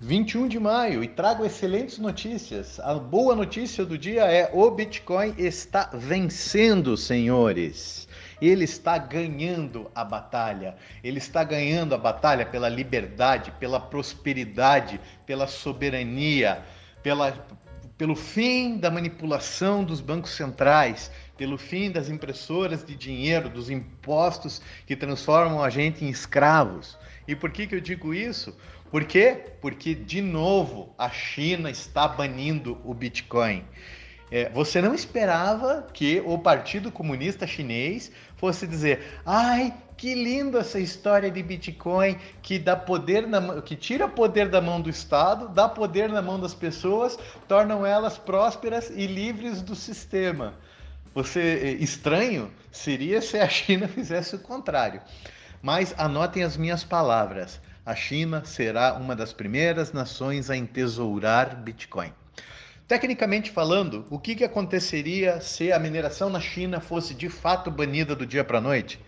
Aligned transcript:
21 0.00 0.48
de 0.48 0.58
maio 0.58 1.04
e 1.04 1.08
trago 1.08 1.44
excelentes 1.44 1.98
notícias. 1.98 2.80
A 2.80 2.94
boa 2.94 3.34
notícia 3.34 3.84
do 3.84 3.96
dia 3.96 4.24
é 4.24 4.50
o 4.52 4.68
Bitcoin 4.70 5.34
está 5.38 5.88
vencendo, 5.94 6.96
senhores. 6.96 8.08
Ele 8.42 8.64
está 8.64 8.98
ganhando 8.98 9.88
a 9.94 10.04
batalha. 10.04 10.74
Ele 11.02 11.18
está 11.18 11.44
ganhando 11.44 11.94
a 11.94 11.98
batalha 11.98 12.44
pela 12.44 12.68
liberdade, 12.68 13.52
pela 13.52 13.78
prosperidade, 13.78 15.00
pela 15.24 15.46
soberania, 15.46 16.62
pela, 17.00 17.32
pelo 17.96 18.16
fim 18.16 18.76
da 18.76 18.90
manipulação 18.90 19.84
dos 19.84 20.00
bancos 20.00 20.32
centrais, 20.32 21.10
pelo 21.36 21.58
fim 21.58 21.90
das 21.90 22.08
impressoras 22.08 22.84
de 22.84 22.94
dinheiro, 22.94 23.48
dos 23.48 23.70
impostos 23.70 24.62
que 24.86 24.94
transformam 24.94 25.62
a 25.62 25.70
gente 25.70 26.04
em 26.04 26.08
escravos. 26.08 26.96
E 27.26 27.34
por 27.34 27.50
que, 27.50 27.66
que 27.66 27.74
eu 27.74 27.80
digo 27.80 28.14
isso? 28.14 28.56
Por 28.90 29.04
quê? 29.04 29.38
Porque, 29.60 29.94
de 29.94 30.20
novo, 30.20 30.94
a 30.96 31.10
China 31.10 31.70
está 31.70 32.06
banindo 32.06 32.78
o 32.84 32.94
Bitcoin. 32.94 33.64
É, 34.30 34.48
você 34.50 34.80
não 34.80 34.94
esperava 34.94 35.86
que 35.92 36.22
o 36.24 36.38
Partido 36.38 36.90
Comunista 36.90 37.46
Chinês 37.46 38.10
fosse 38.36 38.66
dizer: 38.66 39.20
ai, 39.24 39.74
que 39.96 40.14
lindo 40.14 40.58
essa 40.58 40.78
história 40.78 41.30
de 41.30 41.42
Bitcoin 41.42 42.16
que 42.42 42.58
dá 42.58 42.76
poder 42.76 43.26
na, 43.26 43.62
que 43.62 43.76
tira 43.76 44.08
poder 44.08 44.48
da 44.48 44.60
mão 44.60 44.80
do 44.80 44.90
Estado, 44.90 45.48
dá 45.48 45.68
poder 45.68 46.08
na 46.08 46.22
mão 46.22 46.38
das 46.38 46.54
pessoas, 46.54 47.18
tornam 47.46 47.84
elas 47.84 48.18
prósperas 48.18 48.90
e 48.90 49.06
livres 49.06 49.62
do 49.62 49.74
sistema. 49.74 50.54
Você 51.14 51.40
é, 51.40 51.70
estranho 51.74 52.50
seria 52.72 53.22
se 53.22 53.38
a 53.38 53.48
China 53.48 53.86
fizesse 53.88 54.34
o 54.34 54.40
contrário. 54.40 55.00
Mas 55.62 55.94
anotem 55.96 56.42
as 56.42 56.56
minhas 56.56 56.82
palavras. 56.82 57.60
A 57.86 57.94
China 57.94 58.44
será 58.44 58.94
uma 58.94 59.14
das 59.14 59.32
primeiras 59.32 59.92
nações 59.92 60.50
a 60.50 60.56
entesourar 60.56 61.56
Bitcoin. 61.62 62.12
Tecnicamente 62.88 63.50
falando, 63.50 64.04
o 64.10 64.18
que, 64.18 64.34
que 64.34 64.44
aconteceria 64.44 65.40
se 65.40 65.72
a 65.72 65.78
mineração 65.78 66.28
na 66.28 66.40
China 66.40 66.80
fosse 66.80 67.14
de 67.14 67.28
fato 67.28 67.70
banida 67.70 68.14
do 68.16 68.26
dia 68.26 68.44
para 68.44 68.58
a 68.58 68.60
noite? 68.60 69.00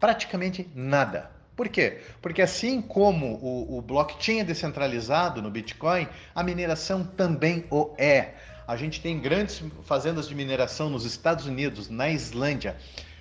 Praticamente 0.00 0.68
nada. 0.74 1.30
Por 1.56 1.68
quê? 1.68 2.00
Porque 2.20 2.42
assim 2.42 2.82
como 2.82 3.34
o, 3.36 3.78
o 3.78 3.82
blockchain 3.82 4.40
é 4.40 4.44
descentralizado 4.44 5.40
no 5.40 5.50
Bitcoin, 5.50 6.08
a 6.34 6.42
mineração 6.42 7.04
também 7.04 7.64
o 7.70 7.94
é. 7.96 8.34
A 8.66 8.76
gente 8.76 9.00
tem 9.00 9.20
grandes 9.20 9.62
fazendas 9.84 10.26
de 10.26 10.34
mineração 10.34 10.90
nos 10.90 11.04
Estados 11.04 11.46
Unidos, 11.46 11.88
na 11.88 12.08
Islândia, 12.08 12.76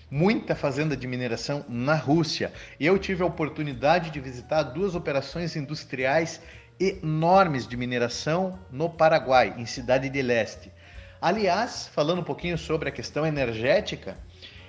muita 0.09 0.56
fazenda 0.56 0.95
de 0.95 1.06
mineração 1.06 1.66
na 1.67 1.95
Rússia. 1.95 2.52
Eu 2.80 2.98
tive 2.98 3.22
a 3.22 3.25
oportunidade 3.25 4.09
de 4.09 4.20
visitar 4.20 4.64
duas 4.64 4.95
operações 4.95 5.56
industriais 5.56 6.42
enormes 6.80 7.68
de 7.68 7.78
mineração 7.78 8.59
no 8.72 8.90
Paraguai, 8.90 9.53
em 9.58 9.66
Cidade 9.66 10.09
de 10.09 10.22
Leste. 10.22 10.72
Aliás, 11.22 11.88
falando 11.88 12.20
um 12.20 12.23
pouquinho 12.23 12.58
sobre 12.58 12.90
a 12.90 12.92
questão 12.92 13.25
energética, 13.25 14.18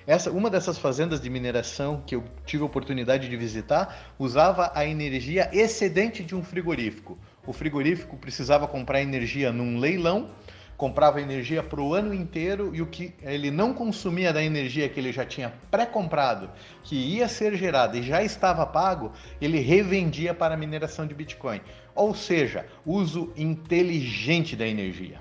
essa, 0.07 0.31
uma 0.31 0.49
dessas 0.49 0.77
fazendas 0.77 1.19
de 1.19 1.29
mineração 1.29 2.03
que 2.05 2.15
eu 2.15 2.23
tive 2.45 2.63
a 2.63 2.65
oportunidade 2.65 3.27
de 3.27 3.37
visitar 3.37 4.13
usava 4.19 4.71
a 4.75 4.85
energia 4.85 5.49
excedente 5.53 6.23
de 6.23 6.35
um 6.35 6.43
frigorífico. 6.43 7.17
O 7.45 7.53
frigorífico 7.53 8.17
precisava 8.17 8.67
comprar 8.67 9.01
energia 9.01 9.51
num 9.51 9.77
leilão 9.77 10.29
comprava 10.77 11.21
energia 11.21 11.63
para 11.63 11.81
o 11.81 11.93
ano 11.93 12.13
inteiro 12.13 12.75
e 12.75 12.81
o 12.81 12.85
que 12.85 13.13
ele 13.21 13.49
não 13.49 13.73
consumia 13.73 14.33
da 14.33 14.43
energia 14.43 14.89
que 14.89 14.99
ele 14.99 15.11
já 15.11 15.25
tinha 15.25 15.53
pré-comprado, 15.71 16.49
que 16.83 16.95
ia 16.95 17.27
ser 17.27 17.55
gerada 17.55 17.97
e 17.97 18.03
já 18.03 18.23
estava 18.23 18.65
pago, 18.65 19.11
ele 19.39 19.59
revendia 19.59 20.33
para 20.33 20.53
a 20.53 20.57
mineração 20.57 21.07
de 21.07 21.13
Bitcoin. 21.13 21.61
Ou 21.93 22.13
seja, 22.13 22.65
uso 22.85 23.31
inteligente 23.37 24.55
da 24.55 24.67
energia. 24.67 25.19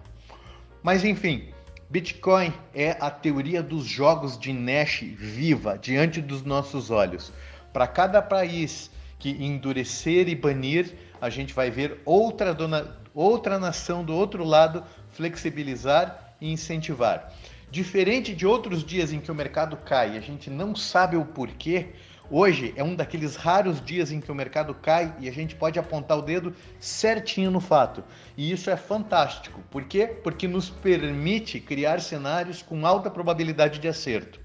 Mas 0.83 1.05
enfim, 1.05 1.49
Bitcoin 1.89 2.53
é 2.75 2.97
a 3.01 3.11
teoria 3.11 3.63
dos 3.63 3.85
jogos 3.85 4.39
de 4.39 4.53
Nash 4.53 5.03
viva 5.17 5.79
diante 5.79 6.21
dos 6.21 6.43
nossos 6.43 6.91
olhos. 6.91 7.33
Para 7.73 7.87
cada 7.87 8.23
país 8.23 8.91
que 9.19 9.31
endurecer 9.31 10.29
e 10.29 10.35
banir, 10.35 10.95
a 11.21 11.29
gente 11.31 11.53
vai 11.53 11.71
ver 11.71 12.01
outra, 12.05 12.55
dona, 12.55 12.97
outra 13.15 13.59
nação 13.59 14.05
do 14.05 14.15
outro 14.15 14.45
lado 14.45 14.83
flexibilizar 15.11 16.35
e 16.41 16.51
incentivar. 16.51 17.33
Diferente 17.71 18.35
de 18.35 18.47
outros 18.47 18.85
dias 18.85 19.13
em 19.13 19.21
que 19.21 19.31
o 19.31 19.35
mercado 19.35 19.77
cai 19.77 20.15
e 20.15 20.19
a 20.19 20.21
gente 20.21 20.49
não 20.49 20.75
sabe 20.77 21.17
o 21.17 21.25
porquê, 21.25 21.89
hoje 22.31 22.73
é 22.77 22.83
um 22.83 22.95
daqueles 22.95 23.37
raros 23.37 23.85
dias 23.85 24.11
em 24.11 24.21
que 24.21 24.31
o 24.31 24.35
mercado 24.35 24.75
cai 24.75 25.15
e 25.21 25.29
a 25.29 25.33
gente 25.33 25.55
pode 25.55 25.79
apontar 25.79 26.19
o 26.19 26.23
dedo 26.23 26.55
certinho 26.79 27.51
no 27.51 27.61
fato. 27.61 28.03
E 28.37 28.51
isso 28.51 28.71
é 28.71 28.77
fantástico. 28.77 29.61
Por 29.71 29.85
quê? 29.85 30.07
Porque 30.07 30.49
nos 30.49 30.71
permite 30.71 31.61
criar 31.61 32.01
cenários 32.01 32.63
com 32.63 32.87
alta 32.87 33.11
probabilidade 33.11 33.79
de 33.79 33.89
acerto. 33.89 34.41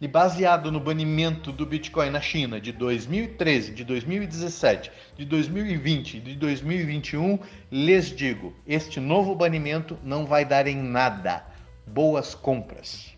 E 0.00 0.08
baseado 0.08 0.70
no 0.72 0.80
banimento 0.80 1.52
do 1.52 1.64
Bitcoin 1.64 2.10
na 2.10 2.20
China 2.20 2.60
de 2.60 2.72
2013, 2.72 3.72
de 3.72 3.84
2017, 3.84 4.90
de 5.16 5.24
2020 5.24 6.16
e 6.16 6.20
de 6.20 6.34
2021, 6.34 7.38
lhes 7.70 8.14
digo: 8.14 8.54
este 8.66 9.00
novo 9.00 9.34
banimento 9.34 9.96
não 10.02 10.26
vai 10.26 10.44
dar 10.44 10.66
em 10.66 10.76
nada. 10.76 11.46
Boas 11.86 12.34
compras. 12.34 13.13